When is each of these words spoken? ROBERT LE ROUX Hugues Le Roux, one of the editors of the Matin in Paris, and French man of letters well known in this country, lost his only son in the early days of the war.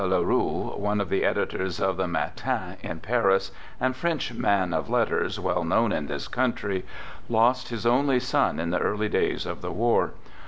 ROBERT 0.01 0.09
LE 0.09 0.23
ROUX 0.23 0.23
Hugues 0.23 0.29
Le 0.29 0.35
Roux, 0.35 0.81
one 0.83 0.99
of 0.99 1.09
the 1.09 1.23
editors 1.23 1.79
of 1.79 1.95
the 1.97 2.07
Matin 2.07 2.75
in 2.81 2.99
Paris, 3.01 3.51
and 3.79 3.95
French 3.95 4.33
man 4.33 4.73
of 4.73 4.89
letters 4.89 5.39
well 5.39 5.63
known 5.63 5.91
in 5.91 6.07
this 6.07 6.27
country, 6.27 6.83
lost 7.29 7.69
his 7.69 7.85
only 7.85 8.19
son 8.19 8.59
in 8.59 8.71
the 8.71 8.79
early 8.79 9.09
days 9.09 9.45
of 9.45 9.61
the 9.61 9.71
war. 9.71 10.13